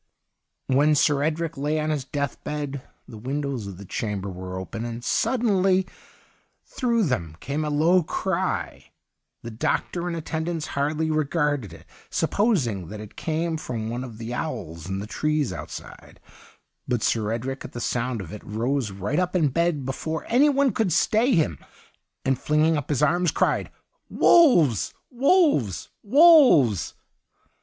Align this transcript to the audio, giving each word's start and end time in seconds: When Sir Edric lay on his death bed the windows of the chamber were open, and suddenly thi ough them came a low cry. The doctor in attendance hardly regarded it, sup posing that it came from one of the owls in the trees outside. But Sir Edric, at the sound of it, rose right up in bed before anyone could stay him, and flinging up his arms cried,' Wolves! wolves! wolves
When 0.65 0.95
Sir 0.95 1.21
Edric 1.21 1.57
lay 1.59 1.79
on 1.79 1.91
his 1.91 2.05
death 2.05 2.43
bed 2.43 2.81
the 3.07 3.19
windows 3.19 3.67
of 3.67 3.77
the 3.77 3.85
chamber 3.85 4.29
were 4.31 4.57
open, 4.57 4.83
and 4.83 5.05
suddenly 5.05 5.85
thi 6.65 6.87
ough 6.87 7.03
them 7.09 7.37
came 7.39 7.63
a 7.63 7.69
low 7.69 8.01
cry. 8.01 8.89
The 9.43 9.51
doctor 9.51 10.09
in 10.09 10.15
attendance 10.15 10.65
hardly 10.65 11.11
regarded 11.11 11.71
it, 11.71 11.85
sup 12.09 12.31
posing 12.31 12.87
that 12.87 12.99
it 12.99 13.15
came 13.15 13.57
from 13.57 13.91
one 13.91 14.03
of 14.03 14.17
the 14.17 14.33
owls 14.33 14.89
in 14.89 14.97
the 14.97 15.05
trees 15.05 15.53
outside. 15.53 16.19
But 16.87 17.03
Sir 17.03 17.31
Edric, 17.31 17.63
at 17.63 17.73
the 17.73 17.79
sound 17.79 18.21
of 18.21 18.33
it, 18.33 18.43
rose 18.43 18.89
right 18.89 19.19
up 19.19 19.35
in 19.35 19.49
bed 19.49 19.85
before 19.85 20.25
anyone 20.27 20.71
could 20.71 20.91
stay 20.91 21.35
him, 21.35 21.59
and 22.25 22.39
flinging 22.41 22.75
up 22.75 22.89
his 22.89 23.03
arms 23.03 23.29
cried,' 23.29 23.69
Wolves! 24.21 24.95
wolves! 25.11 25.89
wolves 26.01 26.95